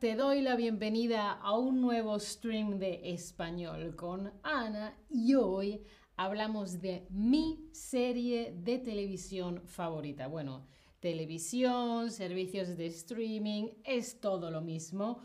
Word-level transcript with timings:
te 0.00 0.16
doy 0.16 0.40
la 0.40 0.56
bienvenida 0.56 1.30
a 1.30 1.58
un 1.58 1.82
nuevo 1.82 2.18
stream 2.18 2.78
de 2.78 3.12
español 3.12 3.94
con 3.96 4.32
Ana 4.42 4.98
y 5.10 5.34
hoy 5.34 5.84
hablamos 6.16 6.80
de 6.80 7.06
mi 7.10 7.68
serie 7.72 8.54
de 8.56 8.78
televisión 8.78 9.60
favorita. 9.66 10.26
Bueno, 10.26 10.66
televisión, 11.00 12.10
servicios 12.10 12.78
de 12.78 12.86
streaming, 12.86 13.68
es 13.84 14.18
todo 14.20 14.50
lo 14.50 14.62
mismo. 14.62 15.18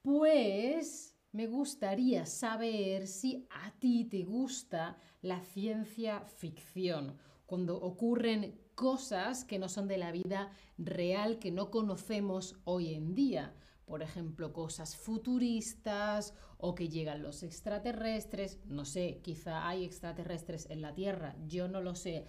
Pues 0.00 1.14
me 1.32 1.46
gustaría 1.46 2.24
saber 2.24 3.06
si 3.06 3.46
a 3.50 3.78
ti 3.78 4.06
te 4.06 4.22
gusta 4.22 4.96
la 5.20 5.42
ciencia 5.42 6.22
ficción, 6.22 7.18
cuando 7.44 7.76
ocurren 7.76 8.58
cosas 8.74 9.44
que 9.44 9.58
no 9.58 9.68
son 9.68 9.86
de 9.86 9.98
la 9.98 10.12
vida 10.12 10.50
real, 10.78 11.38
que 11.38 11.50
no 11.50 11.70
conocemos 11.70 12.56
hoy 12.64 12.94
en 12.94 13.14
día. 13.14 13.54
Por 13.86 14.02
ejemplo, 14.02 14.52
cosas 14.52 14.96
futuristas 14.96 16.34
o 16.58 16.74
que 16.74 16.88
llegan 16.88 17.22
los 17.22 17.42
extraterrestres. 17.42 18.58
No 18.66 18.84
sé, 18.84 19.20
quizá 19.22 19.68
hay 19.68 19.84
extraterrestres 19.84 20.68
en 20.70 20.80
la 20.80 20.94
Tierra, 20.94 21.36
yo 21.46 21.68
no 21.68 21.80
lo 21.80 21.94
sé. 21.94 22.24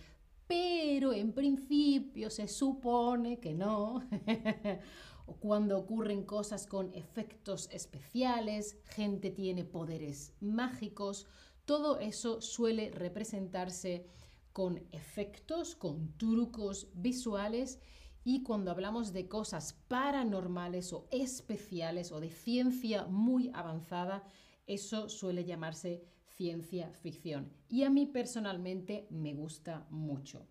Pero 0.47 1.13
en 1.13 1.33
principio 1.33 2.29
se 2.29 2.47
supone 2.47 3.39
que 3.39 3.53
no. 3.53 4.03
o 5.25 5.33
cuando 5.37 5.77
ocurren 5.77 6.23
cosas 6.23 6.67
con 6.67 6.93
efectos 6.93 7.69
especiales, 7.71 8.77
gente 8.85 9.31
tiene 9.31 9.63
poderes 9.63 10.33
mágicos, 10.39 11.25
todo 11.65 11.99
eso 11.99 12.41
suele 12.41 12.91
representarse 12.91 14.05
con 14.53 14.83
efectos, 14.91 15.75
con 15.75 16.15
trucos 16.17 16.87
visuales 16.93 17.79
y 18.27 18.41
cuando 18.41 18.71
hablamos 18.71 19.13
de 19.13 19.29
cosas 19.29 19.73
paranormales 19.87 20.91
o 20.93 21.07
especiales 21.11 22.11
o 22.11 22.19
de 22.19 22.31
ciencia 22.31 23.05
muy 23.05 23.51
avanzada, 23.53 24.23
eso 24.65 25.09
suele 25.09 25.45
llamarse 25.45 26.03
ciencia 26.35 26.89
ficción. 26.89 27.53
Y 27.69 27.83
a 27.83 27.91
mí 27.91 28.07
personalmente 28.07 29.05
me 29.11 29.35
gusta 29.35 29.85
mucho. 29.91 30.47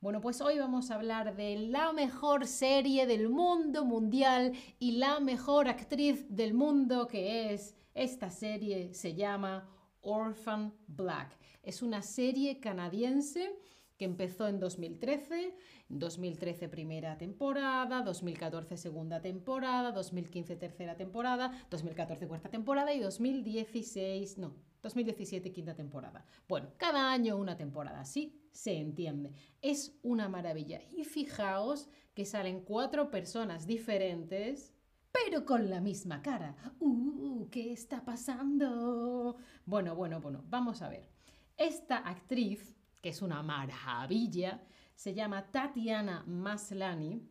Bueno, 0.00 0.20
pues 0.20 0.40
hoy 0.40 0.60
vamos 0.60 0.92
a 0.92 0.94
hablar 0.94 1.34
de 1.34 1.58
la 1.58 1.92
mejor 1.92 2.46
serie 2.46 3.08
del 3.08 3.28
mundo 3.28 3.84
mundial 3.84 4.52
y 4.78 4.92
la 4.92 5.18
mejor 5.18 5.68
actriz 5.68 6.26
del 6.28 6.54
mundo 6.54 7.08
que 7.08 7.52
es 7.52 7.74
esta 7.92 8.30
serie 8.30 8.94
se 8.94 9.14
llama 9.14 9.68
Orphan 10.00 10.72
Black. 10.86 11.36
Es 11.64 11.82
una 11.82 12.02
serie 12.02 12.60
canadiense 12.60 13.58
que 13.96 14.04
empezó 14.04 14.48
en 14.48 14.60
2013, 14.60 15.54
2013 15.88 16.68
primera 16.68 17.16
temporada, 17.18 18.02
2014 18.02 18.76
segunda 18.76 19.20
temporada, 19.20 19.92
2015 19.92 20.56
tercera 20.56 20.96
temporada, 20.96 21.52
2014 21.70 22.26
cuarta 22.28 22.50
temporada 22.50 22.92
y 22.92 23.00
2016, 23.00 24.38
no, 24.38 24.54
2017 24.82 25.52
quinta 25.52 25.74
temporada. 25.74 26.24
Bueno, 26.48 26.70
cada 26.76 27.10
año 27.12 27.36
una 27.36 27.56
temporada, 27.56 28.04
sí, 28.04 28.40
se 28.52 28.76
entiende. 28.78 29.32
Es 29.60 29.98
una 30.02 30.28
maravilla. 30.28 30.80
Y 30.96 31.04
fijaos 31.04 31.88
que 32.14 32.24
salen 32.24 32.60
cuatro 32.60 33.10
personas 33.10 33.66
diferentes 33.66 34.76
pero 35.24 35.44
con 35.44 35.70
la 35.70 35.80
misma 35.80 36.22
cara. 36.22 36.56
¡Uh! 36.78 37.48
¿Qué 37.50 37.72
está 37.72 38.04
pasando? 38.04 39.36
Bueno, 39.64 39.94
bueno, 39.94 40.20
bueno, 40.20 40.44
vamos 40.48 40.82
a 40.82 40.88
ver. 40.88 41.08
Esta 41.56 41.96
actriz, 41.96 42.75
que 43.00 43.10
es 43.10 43.22
una 43.22 43.42
maravilla, 43.42 44.62
se 44.94 45.14
llama 45.14 45.50
Tatiana 45.50 46.24
Maslani 46.26 47.22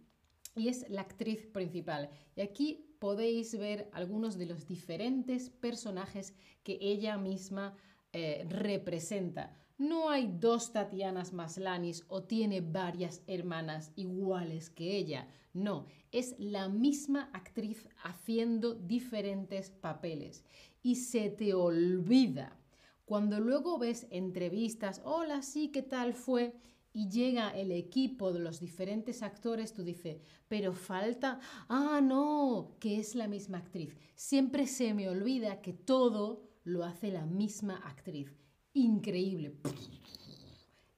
y 0.56 0.70
es 0.70 0.90
la 0.90 1.02
actriz 1.02 1.48
principal. 1.48 2.10
Y 2.36 2.42
aquí 2.42 2.96
podéis 3.00 3.58
ver 3.58 3.90
algunos 3.92 4.38
de 4.38 4.46
los 4.46 4.68
diferentes 4.68 5.50
personajes 5.50 6.34
que 6.64 6.78
ella 6.82 7.18
misma 7.18 7.76
eh, 8.14 8.46
representa. 8.50 9.54
No 9.78 10.10
hay 10.10 10.32
dos 10.40 10.72
Tatianas 10.72 11.34
Maslanis 11.34 12.06
o 12.08 12.24
tiene 12.24 12.62
varias 12.62 13.22
hermanas 13.28 13.92
iguales 13.96 14.70
que 14.70 14.96
ella. 14.96 15.28
No, 15.54 15.88
es 16.12 16.36
la 16.40 16.70
misma 16.70 17.30
actriz 17.34 17.90
haciendo 18.04 18.74
diferentes 18.74 19.72
papeles. 19.72 20.46
Y 20.82 20.96
se 20.96 21.30
te 21.30 21.54
olvida. 21.54 22.58
Cuando 23.06 23.40
luego 23.40 23.78
ves 23.78 24.08
entrevistas, 24.10 25.02
hola, 25.06 25.42
sí, 25.42 25.70
¿qué 25.70 25.84
tal 25.84 26.14
fue? 26.14 26.56
y 26.96 27.10
llega 27.10 27.50
el 27.50 27.74
equipo 27.74 28.32
de 28.32 28.40
los 28.40 28.62
diferentes 28.62 29.22
actores, 29.22 29.74
tú 29.74 29.84
dices, 29.84 30.22
pero 30.48 30.72
falta, 30.72 31.42
ah, 31.68 32.00
no, 32.02 32.78
que 32.80 32.98
es 33.02 33.16
la 33.16 33.28
misma 33.28 33.58
actriz. 33.58 33.98
Siempre 34.16 34.66
se 34.66 34.94
me 34.94 35.10
olvida 35.10 35.62
que 35.62 35.74
todo 35.74 36.48
lo 36.64 36.86
hace 36.86 37.12
la 37.12 37.26
misma 37.26 37.76
actriz. 37.84 38.34
Increíble. 38.74 39.58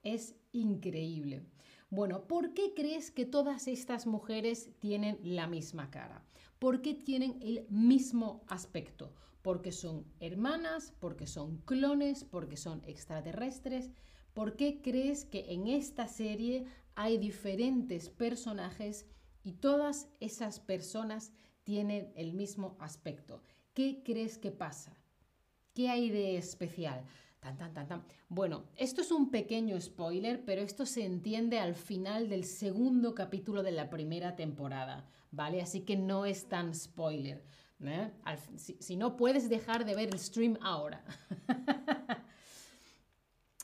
Es 0.04 0.36
increíble. 0.52 1.42
Bueno, 1.90 2.28
¿por 2.28 2.54
qué 2.54 2.76
crees 2.76 3.10
que 3.10 3.26
todas 3.26 3.68
estas 3.68 4.06
mujeres 4.06 4.70
tienen 4.78 5.18
la 5.24 5.48
misma 5.48 5.90
cara? 5.90 6.24
¿Por 6.60 6.84
qué 6.84 6.94
tienen 6.94 7.40
el 7.42 7.66
mismo 7.70 8.44
aspecto? 8.50 9.16
Porque 9.48 9.72
son 9.72 10.04
hermanas, 10.20 10.94
porque 11.00 11.26
son 11.26 11.60
clones, 11.60 12.26
porque 12.26 12.58
son 12.58 12.84
extraterrestres. 12.86 13.92
¿Por 14.34 14.58
qué 14.58 14.82
crees 14.82 15.24
que 15.24 15.54
en 15.54 15.68
esta 15.68 16.10
serie 16.10 16.66
hay 16.96 17.18
diferentes 17.18 18.10
personajes 18.10 19.06
y 19.46 19.54
todas 19.54 20.10
esas 20.20 20.60
personas 20.60 21.32
tienen 21.64 22.12
el 22.18 22.34
mismo 22.34 22.76
aspecto? 22.82 23.42
¿Qué 23.74 24.04
crees 24.04 24.38
que 24.38 24.52
pasa? 24.52 24.98
¿Qué 25.74 25.88
hay 25.88 26.10
de 26.10 26.36
especial? 26.36 27.06
Tan, 27.40 27.58
tan, 27.58 27.74
tan, 27.74 27.88
tan. 27.88 28.04
Bueno, 28.28 28.66
esto 28.76 29.00
es 29.00 29.14
un 29.14 29.32
pequeño 29.32 29.80
spoiler, 29.80 30.44
pero 30.44 30.62
esto 30.62 30.86
se 30.86 31.06
entiende 31.06 31.58
al 31.58 31.76
final 31.76 32.28
del 32.28 32.44
segundo 32.44 33.16
capítulo 33.16 33.64
de 33.64 33.72
la 33.72 33.90
primera 33.90 34.36
temporada, 34.36 35.08
¿vale? 35.32 35.62
Así 35.62 35.86
que 35.86 35.96
no 35.96 36.26
es 36.26 36.50
tan 36.50 36.76
spoiler. 36.76 37.46
¿Eh? 37.84 38.12
si, 38.58 38.78
si 38.80 38.96
no 38.96 39.18
puedes 39.18 39.50
dejar 39.50 39.86
de 39.86 39.96
ver 39.96 40.10
el 40.10 40.20
stream 40.20 40.58
ahora. 40.62 41.04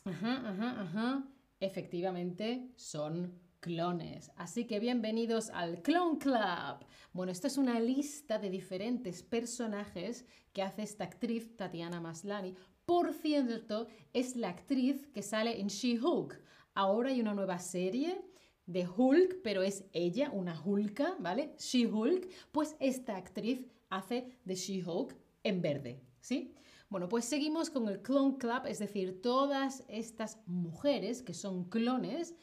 Ajá, 0.06 0.50
ajá, 0.50 0.82
ajá. 0.82 1.24
Efectivamente, 1.62 2.68
son 2.76 3.40
clones. 3.62 4.32
Así 4.36 4.66
que 4.66 4.82
bienvenidos 4.82 5.50
al 5.52 5.82
Clone 5.82 6.18
Club. 6.18 6.86
Bueno, 7.14 7.32
esta 7.32 7.48
es 7.48 7.58
una 7.58 7.80
lista 7.80 8.38
de 8.38 8.50
diferentes 8.50 9.24
personajes 9.24 10.26
que 10.52 10.62
hace 10.62 10.84
esta 10.84 11.06
actriz 11.06 11.56
Tatiana 11.56 12.02
Maslani. 12.02 12.54
Por 12.86 13.14
cierto, 13.14 13.88
es 14.12 14.36
la 14.36 14.50
actriz 14.50 15.08
que 15.14 15.22
sale 15.22 15.62
en 15.62 15.68
She-Hulk. 15.68 16.38
Ahora 16.74 17.10
hay 17.10 17.22
una 17.22 17.34
nueva 17.34 17.60
serie 17.60 18.22
de 18.66 18.86
Hulk, 18.86 19.42
pero 19.42 19.64
es 19.64 19.86
ella, 19.94 20.32
una 20.32 20.62
Hulka, 20.62 21.16
¿vale? 21.20 21.56
She-Hulk. 21.58 22.30
Pues 22.52 22.76
esta 22.82 23.16
actriz 23.16 23.66
hace 23.96 24.40
de 24.46 24.56
She-Hulk 24.56 25.16
en 25.44 25.62
verde, 25.62 26.02
¿sí? 26.20 26.56
Bueno, 26.90 27.10
pues 27.10 27.26
seguimos 27.26 27.70
con 27.70 27.88
el 27.88 28.02
Clone 28.02 28.38
Club, 28.38 28.68
es 28.68 28.80
decir, 28.80 29.22
todas 29.22 29.84
estas 29.88 30.40
mujeres 30.46 31.24
que 31.24 31.34
son 31.34 31.70
clones 31.70 32.36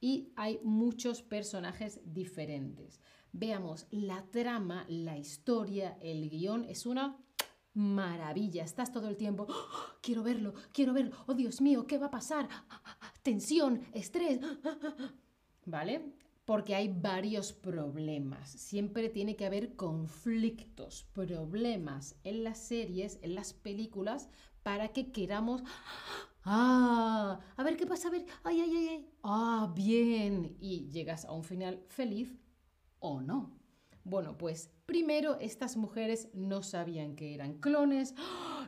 y 0.00 0.32
hay 0.36 0.60
muchos 0.62 1.22
personajes 1.22 2.00
diferentes. 2.04 3.00
Veamos, 3.32 3.86
la 3.90 4.26
trama, 4.30 4.84
la 4.88 5.16
historia, 5.16 5.96
el 6.02 6.28
guion 6.28 6.64
es 6.64 6.84
una 6.84 7.16
maravilla. 7.72 8.62
Estás 8.62 8.92
todo 8.92 9.08
el 9.08 9.16
tiempo, 9.16 9.46
¡Oh, 9.48 9.98
quiero 10.02 10.22
verlo, 10.22 10.54
quiero 10.72 10.92
verlo, 10.92 11.16
oh 11.26 11.34
Dios 11.34 11.60
mío, 11.60 11.86
¿qué 11.86 11.98
va 11.98 12.06
a 12.06 12.10
pasar? 12.10 12.48
Tensión, 13.22 13.80
estrés. 13.92 14.38
¿Vale? 15.66 16.12
Porque 16.44 16.74
hay 16.74 16.88
varios 16.88 17.52
problemas. 17.52 18.50
Siempre 18.50 19.08
tiene 19.08 19.36
que 19.36 19.46
haber 19.46 19.76
conflictos, 19.76 21.06
problemas 21.12 22.16
en 22.24 22.44
las 22.44 22.58
series, 22.58 23.18
en 23.22 23.34
las 23.34 23.52
películas, 23.52 24.28
para 24.62 24.88
que 24.88 25.12
queramos... 25.12 25.62
Ah, 26.46 27.40
a 27.56 27.62
ver 27.62 27.78
qué 27.78 27.86
pasa, 27.86 28.08
a 28.08 28.10
ver, 28.10 28.26
ay, 28.42 28.60
ay, 28.60 28.76
ay, 28.76 28.88
ay, 28.88 29.08
ah, 29.22 29.72
bien, 29.74 30.58
y 30.60 30.90
llegas 30.90 31.24
a 31.24 31.32
un 31.32 31.42
final 31.42 31.82
feliz 31.88 32.36
o 32.98 33.22
no. 33.22 33.63
Bueno, 34.06 34.36
pues 34.36 34.70
primero 34.84 35.38
estas 35.40 35.78
mujeres 35.78 36.28
no 36.34 36.62
sabían 36.62 37.16
que 37.16 37.32
eran 37.32 37.54
clones, 37.54 38.14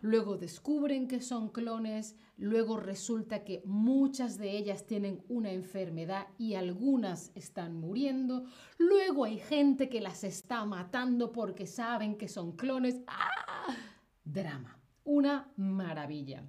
luego 0.00 0.38
descubren 0.38 1.08
que 1.08 1.20
son 1.20 1.50
clones, 1.50 2.16
luego 2.38 2.78
resulta 2.78 3.44
que 3.44 3.60
muchas 3.66 4.38
de 4.38 4.56
ellas 4.56 4.86
tienen 4.86 5.22
una 5.28 5.52
enfermedad 5.52 6.28
y 6.38 6.54
algunas 6.54 7.32
están 7.34 7.78
muriendo, 7.78 8.46
luego 8.78 9.24
hay 9.24 9.36
gente 9.36 9.90
que 9.90 10.00
las 10.00 10.24
está 10.24 10.64
matando 10.64 11.32
porque 11.32 11.66
saben 11.66 12.16
que 12.16 12.28
son 12.28 12.56
clones. 12.56 13.02
¡Ah! 13.06 13.76
Drama, 14.24 14.80
una 15.04 15.52
maravilla. 15.56 16.46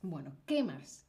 Bueno, 0.00 0.36
¿qué 0.46 0.62
más? 0.62 1.08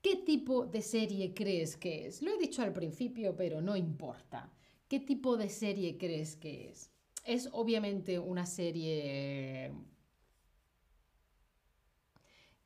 ¿Qué 0.00 0.16
tipo 0.16 0.66
de 0.66 0.82
serie 0.82 1.34
crees 1.34 1.76
que 1.76 2.06
es? 2.06 2.22
Lo 2.22 2.30
he 2.30 2.38
dicho 2.38 2.62
al 2.62 2.72
principio, 2.72 3.34
pero 3.34 3.60
no 3.60 3.74
importa. 3.74 4.52
¿Qué 4.94 5.00
tipo 5.00 5.36
de 5.36 5.48
serie 5.48 5.98
crees 5.98 6.36
que 6.36 6.70
es? 6.70 6.92
es 7.24 7.48
obviamente 7.50 8.20
una 8.20 8.46
serie 8.46 9.72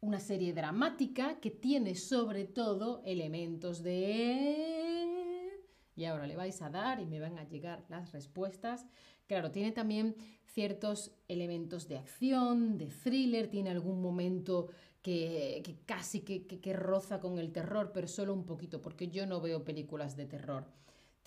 una 0.01 0.21
serie 0.21 0.53
dramática 0.53 1.41
que 1.41 1.51
tiene 1.51 1.95
sobre 1.95 2.45
todo 2.45 3.01
elementos 3.07 3.83
de... 3.83 5.07
Y 5.97 6.05
ahora 6.05 6.27
le 6.27 6.37
vais 6.37 6.61
a 6.61 6.69
dar 6.69 7.01
y 7.01 7.07
me 7.07 7.19
van 7.19 7.39
a 7.39 7.49
llegar 7.49 7.87
las 7.89 8.13
respuestas. 8.13 8.85
Claro, 9.27 9.51
tiene 9.51 9.73
también 9.73 10.15
ciertos 10.45 11.13
elementos 11.29 11.89
de 11.89 11.97
acción, 11.97 12.77
de 12.77 12.89
thriller, 12.89 13.49
tiene 13.49 13.71
algún 13.71 14.03
momento 14.03 14.69
que, 15.01 15.79
casi 15.87 16.21
que, 16.21 16.47
que, 16.47 16.73
roza 16.75 17.21
con 17.21 17.39
el 17.39 17.53
terror, 17.53 17.91
pero 17.95 18.07
solo 18.07 18.35
un 18.35 18.45
poquito, 18.45 18.83
porque 18.83 19.09
yo 19.09 19.25
no 19.25 19.41
veo 19.41 19.65
películas 19.65 20.15
de 20.15 20.27
terror. 20.27 20.67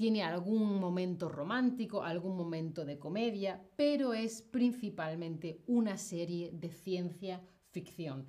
Tiene 0.02 0.24
algún 0.24 0.80
momento 0.80 1.30
romántico, 1.30 2.02
algún 2.02 2.36
momento 2.36 2.86
de 2.86 2.98
comedia, 2.98 3.62
pero 3.76 4.16
es 4.16 4.42
principalmente 4.42 5.62
una 5.68 5.96
serie 5.96 6.50
de 6.52 6.72
ciencia 6.72 7.40
ficción 7.70 8.26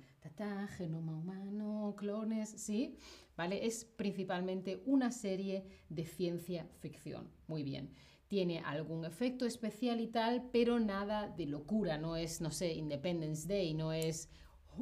genoma 0.77 1.17
humano, 1.17 1.95
clones, 1.97 2.49
¿sí? 2.49 2.95
¿Vale? 3.35 3.65
Es 3.65 3.85
principalmente 3.85 4.83
una 4.85 5.09
serie 5.09 5.65
de 5.89 6.05
ciencia 6.05 6.69
ficción. 6.79 7.31
Muy 7.47 7.63
bien. 7.63 7.89
Tiene 8.27 8.59
algún 8.59 9.03
efecto 9.03 9.47
especial 9.47 9.99
y 9.99 10.09
tal, 10.09 10.51
pero 10.51 10.79
nada 10.79 11.27
de 11.27 11.47
locura. 11.47 11.97
No 11.97 12.15
es, 12.15 12.39
no 12.39 12.51
sé, 12.51 12.71
Independence 12.71 13.47
Day, 13.47 13.73
no 13.73 13.93
es 13.93 14.29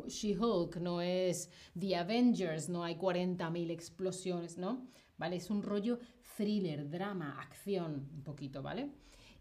She-Hulk, 0.07 0.75
no 0.75 0.99
es 1.01 1.49
The 1.79 1.95
Avengers, 1.95 2.67
no 2.67 2.83
hay 2.83 2.95
40.000 2.95 3.71
explosiones, 3.71 4.57
¿no? 4.57 4.89
¿Vale? 5.17 5.35
Es 5.35 5.49
un 5.49 5.61
rollo 5.61 5.99
thriller, 6.41 6.89
drama, 6.89 7.39
acción, 7.39 8.09
un 8.15 8.23
poquito, 8.23 8.63
¿vale? 8.63 8.89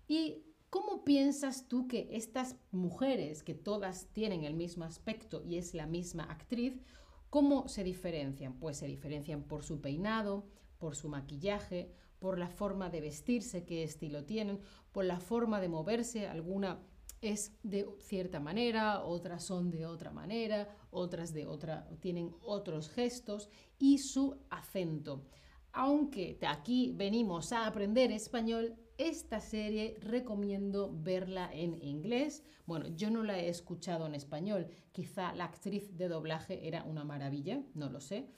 Y 0.06 0.44
¿Cómo 0.70 1.02
piensas 1.02 1.66
tú 1.66 1.88
que 1.88 2.06
estas 2.12 2.54
mujeres, 2.70 3.42
que 3.42 3.54
todas 3.54 4.06
tienen 4.12 4.44
el 4.44 4.54
mismo 4.54 4.84
aspecto 4.84 5.42
y 5.44 5.56
es 5.56 5.74
la 5.74 5.86
misma 5.86 6.22
actriz, 6.22 6.80
cómo 7.28 7.66
se 7.66 7.82
diferencian? 7.82 8.52
Pues 8.52 8.76
se 8.76 8.86
diferencian 8.86 9.42
por 9.42 9.64
su 9.64 9.80
peinado, 9.80 10.46
por 10.78 10.94
su 10.94 11.08
maquillaje, 11.08 11.92
por 12.20 12.38
la 12.38 12.48
forma 12.48 12.88
de 12.88 13.00
vestirse, 13.00 13.64
qué 13.64 13.82
estilo 13.82 14.24
tienen, 14.24 14.60
por 14.92 15.04
la 15.04 15.18
forma 15.18 15.60
de 15.60 15.68
moverse, 15.68 16.28
alguna 16.28 16.78
es 17.20 17.52
de 17.64 17.88
cierta 17.98 18.38
manera, 18.38 19.02
otras 19.02 19.42
son 19.42 19.72
de 19.72 19.86
otra 19.86 20.12
manera, 20.12 20.68
otras 20.92 21.32
de 21.32 21.46
otra 21.46 21.88
tienen 21.98 22.32
otros 22.42 22.90
gestos 22.90 23.50
y 23.76 23.98
su 23.98 24.36
acento. 24.50 25.24
Aunque 25.72 26.38
aquí 26.46 26.92
venimos 26.96 27.52
a 27.52 27.66
aprender 27.66 28.10
español, 28.10 28.76
esta 28.98 29.40
serie 29.40 29.96
recomiendo 30.00 30.92
verla 30.92 31.50
en 31.52 31.82
inglés. 31.82 32.42
Bueno, 32.66 32.88
yo 32.96 33.10
no 33.10 33.22
la 33.22 33.38
he 33.38 33.48
escuchado 33.48 34.06
en 34.06 34.14
español. 34.14 34.68
Quizá 34.92 35.32
la 35.34 35.44
actriz 35.44 35.96
de 35.96 36.08
doblaje 36.08 36.66
era 36.66 36.84
una 36.84 37.04
maravilla, 37.04 37.62
no 37.74 37.88
lo 37.88 38.00
sé. 38.00 38.28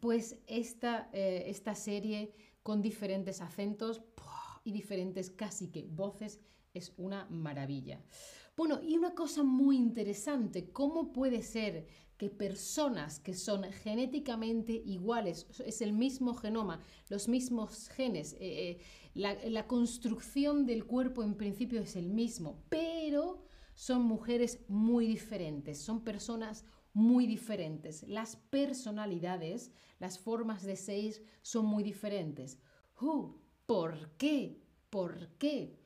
Pues 0.00 0.38
esta, 0.46 1.08
eh, 1.12 1.44
esta 1.46 1.74
serie 1.74 2.34
con 2.62 2.82
diferentes 2.82 3.40
acentos 3.40 4.02
y 4.64 4.72
diferentes 4.72 5.30
casi 5.30 5.68
que 5.68 5.86
voces 5.88 6.40
es 6.72 6.92
una 6.96 7.26
maravilla. 7.30 8.00
Bueno, 8.56 8.80
y 8.82 8.96
una 8.96 9.14
cosa 9.14 9.42
muy 9.42 9.76
interesante, 9.76 10.70
¿cómo 10.70 11.12
puede 11.12 11.42
ser 11.42 11.86
que 12.16 12.30
personas 12.30 13.18
que 13.18 13.34
son 13.34 13.64
genéticamente 13.64 14.72
iguales, 14.72 15.46
es 15.66 15.80
el 15.80 15.92
mismo 15.92 16.34
genoma, 16.34 16.80
los 17.08 17.26
mismos 17.26 17.88
genes, 17.88 18.34
eh, 18.34 18.78
eh, 19.14 19.50
la, 19.50 19.66
construcción 19.66 20.66
del 20.66 20.84
cuerpo 20.84 21.24
en 21.24 21.34
principio 21.34 21.80
es 21.80 21.96
el 21.96 22.10
mismo, 22.10 22.62
pero 22.68 23.44
son 23.74 24.02
mujeres 24.02 24.60
muy 24.68 25.06
diferentes, 25.08 25.80
son 25.80 26.04
personas 26.04 26.64
muy 26.92 27.26
diferentes. 27.26 28.04
Las 28.04 28.36
personalidades, 28.36 29.72
las 29.98 30.20
formas 30.20 30.62
de 30.62 30.76
ser 30.76 31.24
son 31.42 31.66
muy 31.66 31.82
diferentes. 31.82 32.58
¿Por 33.66 34.10
qué? 34.16 34.60
¿Por 34.90 35.30
qué? 35.38 35.76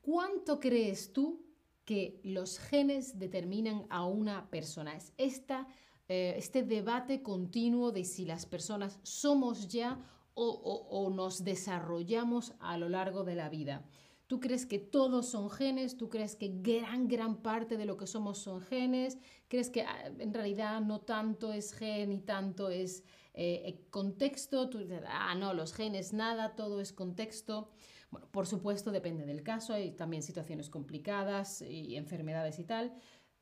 ¿Cuánto 0.00 0.60
crees 0.60 1.12
tú 1.12 1.44
que 1.84 2.20
los 2.24 2.58
genes 2.58 3.18
determinan 3.18 3.86
a 3.90 4.06
una 4.06 4.50
persona? 4.50 4.96
Es 4.96 5.12
esta, 5.16 5.66
eh, 6.08 6.34
este 6.36 6.62
debate 6.62 7.22
continuo 7.22 7.92
de 7.92 8.04
si 8.04 8.24
las 8.24 8.46
personas 8.46 8.98
somos 9.02 9.68
ya 9.68 9.98
o, 10.34 11.10
nos 11.14 11.44
desarrollamos 11.44 12.54
a 12.58 12.76
lo 12.76 12.88
largo 12.88 13.24
de 13.24 13.36
la 13.36 13.48
vida. 13.48 13.84
¿Tú 14.26 14.40
crees 14.40 14.66
que 14.66 14.78
todos 14.78 15.28
son 15.28 15.50
genes? 15.50 15.96
¿Tú 15.96 16.08
crees 16.08 16.34
que 16.34 16.50
gran, 16.60 17.08
gran 17.08 17.36
parte 17.36 17.76
de 17.76 17.84
lo 17.84 17.96
que 17.96 18.06
somos 18.06 18.38
son 18.38 18.60
genes? 18.60 19.18
¿Crees 19.48 19.70
que 19.70 19.82
ah, 19.82 20.10
en 20.18 20.32
realidad 20.32 20.80
no 20.80 21.02
tanto 21.02 21.52
es 21.52 21.72
gen 21.72 22.10
y 22.10 22.20
tanto 22.20 22.70
es 22.70 23.04
eh, 23.34 23.62
eh, 23.66 23.86
contexto? 23.90 24.70
Tú 24.70 24.78
dices, 24.78 25.02
ah, 25.06 25.34
no, 25.34 25.52
los 25.54 25.74
genes 25.74 26.12
nada, 26.12 26.54
todo 26.54 26.80
es 26.80 26.92
contexto. 26.92 27.70
Bueno, 28.10 28.28
por 28.30 28.46
supuesto, 28.46 28.92
depende 28.92 29.26
del 29.26 29.42
caso, 29.42 29.74
hay 29.74 29.90
también 29.92 30.22
situaciones 30.22 30.70
complicadas 30.70 31.62
y 31.62 31.96
enfermedades 31.96 32.58
y 32.60 32.64
tal, 32.64 32.94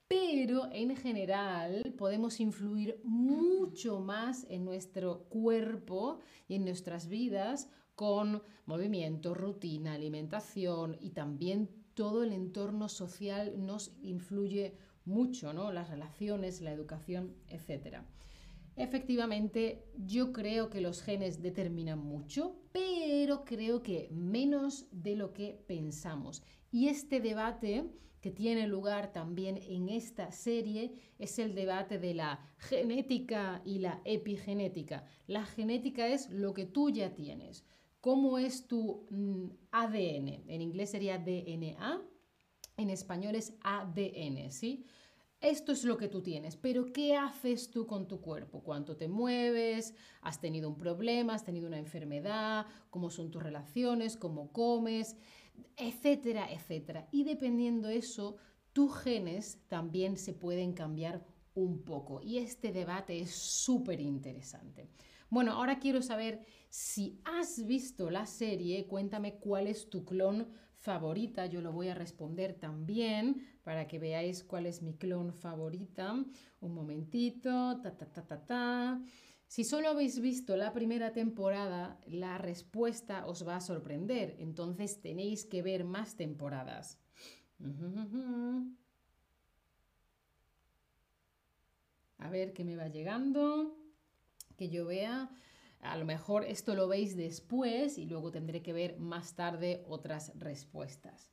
pero 0.09 0.69
en 0.73 0.97
general 0.97 1.95
podemos 1.97 2.41
influir 2.41 3.01
mucho 3.05 4.01
más 4.01 4.47
en 4.49 4.65
nuestro 4.65 5.25
cuerpo 5.29 6.21
y 6.49 6.57
en 6.57 6.65
nuestras 6.65 7.09
vidas 7.09 7.69
con 7.95 8.43
movimiento, 8.67 9.35
rutina, 9.35 9.95
alimentación 9.95 10.97
y 11.01 11.11
también 11.11 11.69
todo 11.95 12.23
el 12.23 12.33
entorno 12.33 12.89
social 12.89 13.55
nos 13.65 13.93
influye 14.03 14.77
mucho, 15.05 15.53
¿no? 15.53 15.73
Las 15.73 15.89
relaciones, 15.91 16.61
la 16.61 16.73
educación, 16.73 17.35
etc. 17.49 17.99
Efectivamente, 18.77 19.85
yo 19.97 20.33
creo 20.33 20.71
que 20.71 20.81
los 20.81 21.03
genes 21.03 21.43
determinan 21.43 21.99
mucho, 21.99 22.57
pero 22.73 23.45
creo 23.45 23.83
que 23.83 24.09
menos 24.11 24.87
de 24.91 25.15
lo 25.17 25.33
que 25.33 25.63
pensamos. 25.67 26.43
Y 26.71 26.89
este 26.89 27.21
debate 27.21 27.85
que 28.23 28.31
tiene 28.31 28.69
lugar 28.69 29.13
también 29.13 29.59
en 29.59 29.89
esta 29.89 30.31
serie 30.31 30.95
es 31.19 31.39
el 31.39 31.55
debate 31.55 31.99
de 31.99 32.15
la 32.15 32.41
genética 32.57 33.61
y 33.65 33.81
la 33.81 34.01
epigenética. 34.05 35.05
La 35.27 35.45
genética 35.45 36.07
es 36.07 36.31
lo 36.31 36.55
que 36.55 36.65
tú 36.65 36.89
ya 36.89 37.15
tienes. 37.15 37.67
¿Cómo 38.01 38.39
es 38.39 38.69
tu 38.69 39.07
mm, 39.11 39.47
ADN? 39.73 40.45
En 40.49 40.63
inglés 40.63 40.91
sería 40.91 41.19
DNA, 41.19 42.01
en 42.77 42.91
español 42.91 43.35
es 43.35 43.55
ADN, 43.61 44.51
¿sí? 44.51 44.87
Esto 45.43 45.73
es 45.73 45.85
lo 45.85 45.97
que 45.97 46.09
tú 46.09 46.23
tienes, 46.23 46.57
pero 46.57 46.93
¿qué 46.93 47.17
haces 47.17 47.71
tú 47.71 47.87
con 47.87 48.09
tu 48.09 48.21
cuerpo? 48.21 48.63
¿Cuánto 48.63 48.97
te 48.97 49.09
mueves? 49.09 49.95
¿Has 50.23 50.41
tenido 50.41 50.69
un 50.69 50.79
problema? 50.79 51.35
¿Has 51.35 51.45
tenido 51.45 51.67
una 51.67 51.79
enfermedad? 51.79 52.67
¿Cómo 52.91 53.11
son 53.11 53.31
tus 53.31 53.43
relaciones? 53.43 54.17
¿Cómo 54.17 54.53
comes? 54.53 55.17
etcétera, 55.77 56.51
etcétera. 56.53 57.09
Y 57.11 57.25
dependiendo 57.25 57.89
de 57.89 57.99
eso, 57.99 58.37
tus 58.73 58.95
genes 58.97 59.61
también 59.69 60.17
se 60.17 60.33
pueden 60.33 60.73
cambiar 60.73 61.25
un 61.55 61.83
poco. 61.83 62.21
Y 62.23 62.39
este 62.39 62.73
debate 62.73 63.21
es 63.21 63.31
súper 63.31 64.01
interesante. 64.01 64.89
Bueno, 65.29 65.53
ahora 65.53 65.79
quiero 65.79 66.03
saber 66.03 66.45
si 66.69 67.21
has 67.25 67.67
visto 67.67 68.11
la 68.11 68.27
serie, 68.27 68.87
cuéntame 68.87 69.37
cuál 69.37 69.67
es 69.67 69.89
tu 69.89 70.05
clon 70.05 70.49
favorita. 70.83 71.47
Yo 71.47 71.61
lo 71.61 71.73
voy 71.73 71.89
a 71.89 71.95
responder 71.95 72.55
también 72.55 73.47
para 73.63 73.87
que 73.87 73.99
veáis 73.99 74.45
cuál 74.45 74.67
es 74.67 74.83
mi 74.83 74.95
clon 74.95 75.33
favorita. 75.33 76.13
Un 76.61 76.75
momentito, 76.75 77.81
ta, 77.81 77.97
ta, 77.97 78.07
ta, 78.07 78.27
ta, 78.27 78.45
ta. 78.45 79.01
Si 79.47 79.65
solo 79.65 79.89
habéis 79.91 80.19
visto 80.21 80.57
la 80.57 80.73
primera 80.73 81.13
temporada, 81.13 82.01
la 82.07 82.39
respuesta 82.39 83.27
os 83.27 83.47
va 83.47 83.57
a 83.57 83.61
sorprender, 83.61 84.35
entonces 84.39 85.01
tenéis 85.01 85.45
que 85.45 85.63
ver 85.63 85.85
más 85.85 86.17
temporadas. 86.17 86.99
A 92.19 92.31
ver 92.31 92.53
qué 92.53 92.65
me 92.65 92.77
va 92.77 92.87
llegando, 92.89 93.77
que 94.57 94.69
yo 94.69 94.87
vea. 94.87 95.29
A 95.83 95.97
lo 95.97 96.05
mejor 96.05 96.45
esto 96.45 96.75
lo 96.75 96.87
veis 96.87 97.17
después 97.17 97.99
y 97.99 98.07
luego 98.07 98.31
tendré 98.31 98.63
que 98.63 98.73
ver 98.73 98.99
más 98.99 99.35
tarde 99.35 99.83
otras 99.89 100.33
respuestas. 100.39 101.33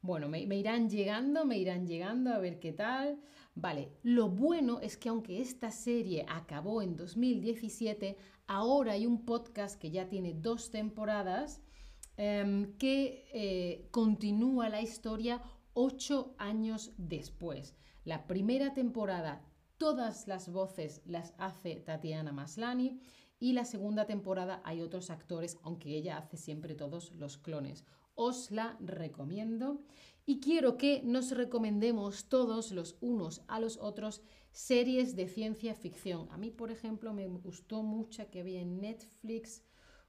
Bueno, 0.00 0.28
me, 0.28 0.40
irán 0.42 0.88
llegando, 0.88 1.44
me 1.44 1.58
irán 1.58 1.84
llegando 1.84 2.32
a 2.32 2.38
ver 2.38 2.60
qué 2.60 2.72
tal. 2.72 3.18
Vale, 3.56 3.90
lo 4.04 4.28
bueno 4.28 4.78
es 4.80 4.96
que 4.96 5.08
aunque 5.08 5.40
esta 5.40 5.72
serie 5.72 6.24
acabó 6.28 6.80
en 6.80 6.94
2017, 6.94 8.16
ahora 8.46 8.92
hay 8.92 9.04
un 9.04 9.24
podcast 9.24 9.80
que 9.80 9.90
ya 9.90 10.08
tiene 10.08 10.32
dos 10.32 10.70
temporadas 10.70 11.60
em, 12.16 12.76
que 12.78 13.26
eh, 13.32 13.88
continúa 13.90 14.68
la 14.68 14.80
historia 14.80 15.42
ocho 15.74 16.36
años 16.38 16.92
después. 16.96 17.74
La 18.04 18.28
primera 18.28 18.74
temporada, 18.74 19.44
todas 19.76 20.28
las 20.28 20.52
voces 20.52 21.02
las 21.04 21.34
hace 21.38 21.80
Tatiana 21.80 22.30
Maslani 22.30 23.00
y 23.40 23.52
la 23.52 23.64
segunda 23.64 24.06
temporada 24.06 24.60
hay 24.64 24.80
otros 24.80 25.10
actores, 25.10 25.58
aunque 25.62 25.96
ella 25.96 26.18
hace 26.18 26.36
siempre 26.36 26.74
todos 26.74 27.12
los 27.12 27.38
clones. 27.38 27.84
Os 28.14 28.50
la 28.50 28.76
recomiendo 28.80 29.80
y 30.26 30.40
quiero 30.40 30.76
que 30.76 31.02
nos 31.04 31.30
recomendemos 31.30 32.28
todos 32.28 32.72
los 32.72 32.96
unos 33.00 33.42
a 33.46 33.60
los 33.60 33.78
otros 33.78 34.22
series 34.50 35.14
de 35.14 35.28
ciencia 35.28 35.74
ficción. 35.74 36.28
A 36.30 36.36
mí, 36.36 36.50
por 36.50 36.70
ejemplo, 36.70 37.14
me 37.14 37.28
gustó 37.28 37.82
mucho 37.82 38.28
que 38.30 38.40
había 38.40 38.60
en 38.60 38.80
Netflix, 38.80 39.62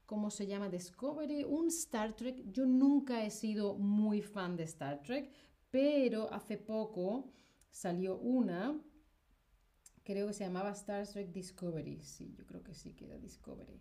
¿cómo 0.05 0.31
se 0.31 0.48
llama? 0.48 0.69
Discovery, 0.69 1.43
un 1.43 1.67
Star 1.67 2.13
Trek. 2.13 2.51
Yo 2.51 2.65
nunca 2.65 3.24
he 3.24 3.29
sido 3.29 3.75
muy 3.75 4.21
fan 4.21 4.55
de 4.55 4.63
Star 4.63 5.03
Trek, 5.03 5.31
pero 5.69 6.33
hace 6.33 6.57
poco 6.57 7.29
salió 7.69 8.17
una 8.17 8.75
creo 10.10 10.25
que 10.25 10.34
se 10.34 10.44
llamaba 10.44 10.72
Star 10.72 11.06
Trek 11.06 11.32
Discovery, 11.32 12.01
sí, 12.01 12.34
yo 12.36 12.44
creo 12.48 12.63
que 12.63 12.74
sí 12.74 12.94
que 12.94 13.06
era 13.06 13.20
Discovery. 13.20 13.80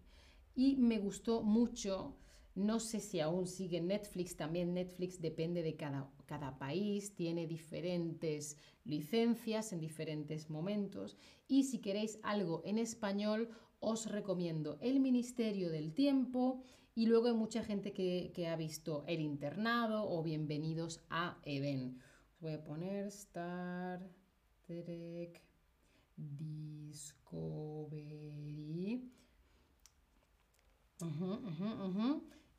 Y 0.54 0.76
me 0.76 0.98
gustó 0.98 1.42
mucho, 1.42 2.18
no 2.54 2.80
sé 2.80 3.00
si 3.00 3.18
aún 3.20 3.46
sigue 3.46 3.80
Netflix, 3.80 4.36
también 4.36 4.74
Netflix 4.74 5.22
depende 5.22 5.62
de 5.62 5.76
cada, 5.76 6.12
cada 6.26 6.58
país, 6.58 7.14
tiene 7.14 7.46
diferentes 7.46 8.58
licencias 8.84 9.72
en 9.72 9.80
diferentes 9.80 10.50
momentos. 10.50 11.16
Y 11.46 11.64
si 11.64 11.78
queréis 11.78 12.18
algo 12.22 12.60
en 12.66 12.76
español, 12.76 13.48
os 13.80 14.04
recomiendo 14.04 14.76
El 14.82 15.00
Ministerio 15.00 15.70
del 15.70 15.94
Tiempo 15.94 16.62
y 16.94 17.06
luego 17.06 17.28
hay 17.28 17.34
mucha 17.34 17.64
gente 17.64 17.94
que, 17.94 18.32
que 18.34 18.48
ha 18.48 18.56
visto 18.56 19.02
El 19.06 19.22
Internado 19.22 20.06
o 20.06 20.22
Bienvenidos 20.22 21.00
a 21.08 21.38
Eden. 21.46 22.02
Os 22.34 22.40
voy 22.42 22.52
a 22.52 22.62
poner 22.62 23.06
Star 23.06 24.06
Trek 24.66 25.47
Discovery. 26.18 27.78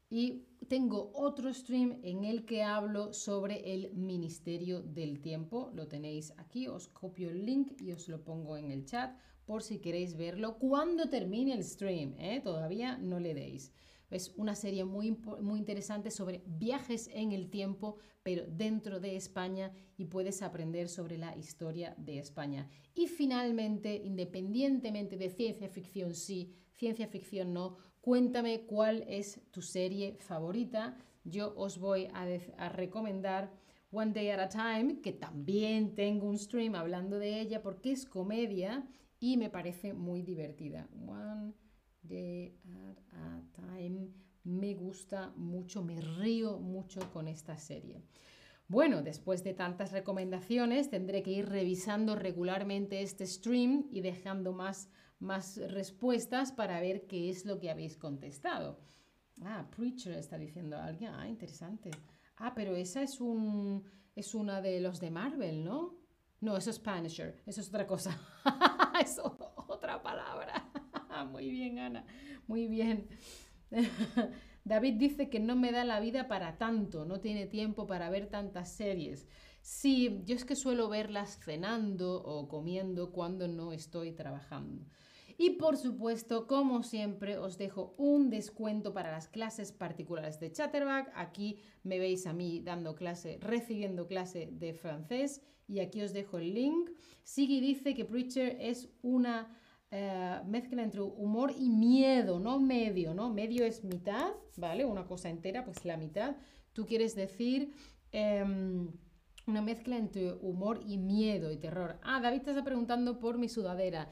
Y 0.09 0.45
tengo 0.67 1.11
otro 1.13 1.53
stream 1.53 1.99
en 2.03 2.23
el 2.23 2.45
que 2.45 2.63
hablo 2.63 3.13
sobre 3.13 3.73
el 3.73 3.93
Ministerio 3.93 4.81
del 4.81 5.21
Tiempo. 5.21 5.71
Lo 5.75 5.87
tenéis 5.87 6.33
aquí, 6.37 6.67
os 6.67 6.87
copio 6.87 7.29
el 7.29 7.45
link 7.45 7.79
y 7.79 7.91
os 7.91 8.07
lo 8.07 8.23
pongo 8.23 8.57
en 8.57 8.71
el 8.71 8.85
chat 8.85 9.15
por 9.45 9.61
si 9.61 9.79
queréis 9.79 10.15
verlo 10.15 10.57
cuando 10.57 11.09
termine 11.09 11.53
el 11.53 11.63
stream. 11.63 12.15
¿eh? 12.17 12.41
Todavía 12.43 12.97
no 12.97 13.19
le 13.19 13.33
deis. 13.33 13.71
Es 14.09 14.33
una 14.37 14.55
serie 14.55 14.85
muy, 14.85 15.11
muy 15.41 15.59
interesante 15.59 16.09
sobre 16.09 16.41
viajes 16.45 17.09
en 17.13 17.31
el 17.31 17.49
tiempo, 17.49 17.97
pero 18.23 18.45
dentro 18.47 18.99
de 18.99 19.15
España 19.15 19.71
y 19.97 20.05
puedes 20.05 20.41
aprender 20.41 20.89
sobre 20.89 21.17
la 21.17 21.37
historia 21.37 21.93
de 21.97 22.19
España. 22.19 22.67
Y 22.95 23.07
finalmente, 23.07 23.95
independientemente 23.95 25.17
de 25.17 25.29
ciencia 25.29 25.69
ficción 25.69 26.15
sí, 26.15 26.55
ciencia 26.75 27.07
ficción 27.07 27.53
no, 27.53 27.77
cuéntame 28.01 28.61
cuál 28.61 29.03
es 29.07 29.41
tu 29.51 29.61
serie 29.61 30.17
favorita. 30.19 30.97
Yo 31.23 31.53
os 31.55 31.77
voy 31.77 32.07
a, 32.13 32.25
a 32.57 32.69
recomendar 32.69 33.51
One 33.91 34.13
Day 34.13 34.29
at 34.29 34.39
a 34.39 34.49
Time, 34.49 35.01
que 35.01 35.11
también 35.11 35.93
tengo 35.93 36.27
un 36.27 36.37
stream 36.37 36.75
hablando 36.75 37.19
de 37.19 37.39
ella 37.41 37.61
porque 37.61 37.91
es 37.91 38.05
comedia 38.05 38.87
y 39.19 39.37
me 39.37 39.49
parece 39.49 39.93
muy 39.93 40.23
divertida. 40.23 40.87
One 41.07 41.53
Day 42.09 42.57
at 42.87 42.97
a 43.13 43.41
Time. 43.53 44.09
Me 44.43 44.73
gusta 44.73 45.31
mucho, 45.35 45.83
me 45.83 46.01
río 46.01 46.57
mucho 46.57 46.99
con 47.13 47.27
esta 47.27 47.55
serie. 47.55 48.03
Bueno, 48.67 49.01
después 49.01 49.43
de 49.43 49.53
tantas 49.53 49.91
recomendaciones, 49.91 50.89
tendré 50.89 51.23
que 51.23 51.31
ir 51.31 51.49
revisando 51.49 52.15
regularmente 52.15 53.01
este 53.01 53.25
stream 53.25 53.87
y 53.91 54.01
dejando 54.01 54.51
más, 54.51 54.89
más 55.19 55.57
respuestas 55.71 56.51
para 56.51 56.79
ver 56.81 57.07
qué 57.07 57.29
es 57.29 57.45
lo 57.45 57.59
que 57.59 57.69
habéis 57.69 57.97
contestado. 57.97 58.79
Ah, 59.41 59.69
Preacher 59.75 60.13
está 60.13 60.37
diciendo 60.37 60.77
alguien. 60.77 61.11
Ah, 61.13 61.27
interesante. 61.27 61.91
Ah, 62.37 62.53
pero 62.55 62.75
esa 62.75 63.01
es 63.01 63.21
un 63.21 63.83
es 64.15 64.35
una 64.35 64.61
de 64.61 64.79
los 64.81 64.99
de 64.99 65.11
Marvel, 65.11 65.63
¿no? 65.63 65.97
No, 66.41 66.57
eso 66.57 66.69
es 66.69 66.79
Punisher, 66.79 67.41
eso 67.45 67.61
es 67.61 67.69
otra 67.69 67.87
cosa. 67.87 68.17
es 69.01 69.19
palabra. 71.25 71.31
Muy 71.31 71.49
bien, 71.49 71.79
Ana. 71.79 72.05
Muy 72.47 72.67
bien. 72.67 73.07
David 74.65 74.95
dice 74.95 75.29
que 75.29 75.39
no 75.39 75.55
me 75.55 75.71
da 75.71 75.83
la 75.83 75.99
vida 75.99 76.27
para 76.27 76.57
tanto, 76.57 77.05
no 77.05 77.19
tiene 77.19 77.47
tiempo 77.47 77.87
para 77.87 78.09
ver 78.09 78.27
tantas 78.27 78.71
series. 78.71 79.27
Sí, 79.61 80.21
yo 80.25 80.35
es 80.35 80.45
que 80.45 80.55
suelo 80.55 80.89
verlas 80.89 81.39
cenando 81.43 82.21
o 82.23 82.47
comiendo 82.47 83.11
cuando 83.11 83.47
no 83.47 83.73
estoy 83.73 84.11
trabajando. 84.11 84.85
Y 85.37 85.51
por 85.51 85.77
supuesto, 85.77 86.47
como 86.47 86.83
siempre, 86.83 87.37
os 87.37 87.57
dejo 87.57 87.95
un 87.97 88.29
descuento 88.29 88.93
para 88.93 89.11
las 89.11 89.29
clases 89.29 89.71
particulares 89.71 90.39
de 90.39 90.51
Chatterback. 90.51 91.11
Aquí 91.15 91.61
me 91.83 91.97
veis 91.97 92.27
a 92.27 92.33
mí 92.33 92.59
dando 92.59 92.93
clase, 92.93 93.37
recibiendo 93.39 94.05
clase 94.05 94.49
de 94.51 94.73
francés 94.73 95.41
y 95.65 95.79
aquí 95.79 96.01
os 96.01 96.11
dejo 96.11 96.39
el 96.39 96.53
link. 96.53 96.89
Siggy 97.23 97.61
dice 97.61 97.93
que 97.93 98.03
Preacher 98.03 98.57
es 98.59 98.89
una 99.01 99.57
eh, 99.91 100.39
mezcla 100.45 100.83
entre 100.83 101.01
humor 101.01 101.51
y 101.57 101.69
miedo, 101.69 102.39
no 102.39 102.59
medio, 102.59 103.15
¿no? 103.15 103.33
Medio 103.33 103.65
es 103.65 103.83
mitad, 103.83 104.31
¿vale? 104.55 104.85
Una 104.85 105.07
cosa 105.07 105.29
entera, 105.29 105.65
pues 105.65 105.83
la 105.83 105.97
mitad. 105.97 106.35
Tú 106.73 106.85
quieres 106.85 107.15
decir 107.15 107.73
em, 108.11 108.91
una 109.47 109.61
mezcla 109.63 109.97
entre 109.97 110.33
humor 110.33 110.81
y 110.85 110.97
miedo 110.97 111.51
y 111.51 111.57
terror. 111.57 111.97
Ah, 112.03 112.19
David 112.21 112.43
te 112.43 112.51
está 112.51 112.63
preguntando 112.63 113.19
por 113.19 113.39
mi 113.39 113.49
sudadera. 113.49 114.09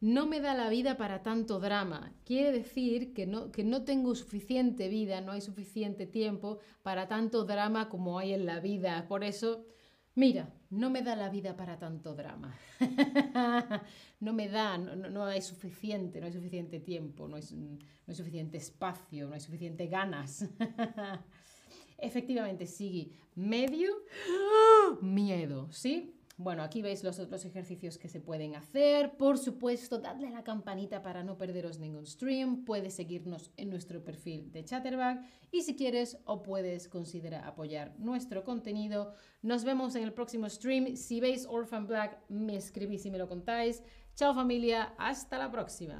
No 0.00 0.26
me 0.26 0.40
da 0.40 0.54
la 0.54 0.68
vida 0.68 0.96
para 0.96 1.22
tanto 1.22 1.58
drama. 1.58 2.14
Quiere 2.24 2.52
decir 2.52 3.12
que 3.12 3.26
no, 3.26 3.50
que 3.50 3.64
no 3.64 3.82
tengo 3.82 4.14
suficiente 4.14 4.88
vida, 4.88 5.22
no 5.22 5.32
hay 5.32 5.40
suficiente 5.40 6.06
tiempo 6.06 6.58
para 6.82 7.08
tanto 7.08 7.44
drama 7.44 7.88
como 7.88 8.18
hay 8.20 8.32
en 8.32 8.46
la 8.46 8.60
vida. 8.60 9.06
Por 9.08 9.24
eso 9.24 9.64
Mira, 10.16 10.48
no 10.70 10.88
me 10.88 11.02
da 11.02 11.14
la 11.14 11.28
vida 11.28 11.54
para 11.54 11.78
tanto 11.78 12.14
drama. 12.14 12.58
no 14.20 14.32
me 14.32 14.48
da, 14.48 14.78
no, 14.78 15.26
hay 15.26 15.42
suficiente, 15.42 16.20
no 16.20 16.26
hay 16.26 16.32
suficiente 16.32 16.80
tiempo, 16.80 17.28
no 17.28 17.36
hay, 17.36 17.42
no 17.52 17.78
hay 18.06 18.14
suficiente 18.14 18.56
espacio, 18.56 19.28
no 19.28 19.34
hay 19.34 19.40
suficiente 19.40 19.86
ganas. 19.88 20.48
Efectivamente, 21.98 22.66
sigue 22.66 23.10
medio 23.34 23.92
miedo, 25.02 25.70
¿sí? 25.70 26.15
Bueno, 26.38 26.62
aquí 26.62 26.82
veis 26.82 27.02
los 27.02 27.18
otros 27.18 27.46
ejercicios 27.46 27.96
que 27.96 28.08
se 28.08 28.20
pueden 28.20 28.56
hacer. 28.56 29.16
Por 29.16 29.38
supuesto, 29.38 29.98
dadle 29.98 30.28
a 30.28 30.30
la 30.30 30.44
campanita 30.44 31.00
para 31.00 31.24
no 31.24 31.38
perderos 31.38 31.78
ningún 31.78 32.04
stream. 32.04 32.64
Puedes 32.66 32.94
seguirnos 32.94 33.52
en 33.56 33.70
nuestro 33.70 34.04
perfil 34.04 34.52
de 34.52 34.62
Chatterback. 34.62 35.24
Y 35.50 35.62
si 35.62 35.76
quieres 35.76 36.18
o 36.26 36.42
puedes, 36.42 36.88
considera 36.88 37.46
apoyar 37.46 37.98
nuestro 37.98 38.44
contenido. 38.44 39.14
Nos 39.40 39.64
vemos 39.64 39.96
en 39.96 40.02
el 40.02 40.12
próximo 40.12 40.46
stream. 40.50 40.96
Si 40.96 41.20
veis 41.20 41.46
Orphan 41.48 41.86
Black, 41.86 42.18
me 42.28 42.56
escribís 42.56 43.06
y 43.06 43.10
me 43.10 43.18
lo 43.18 43.28
contáis. 43.28 43.82
Chao 44.14 44.34
familia, 44.34 44.94
hasta 44.98 45.38
la 45.38 45.50
próxima. 45.50 45.94